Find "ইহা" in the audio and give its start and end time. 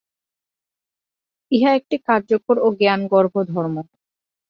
1.51-1.71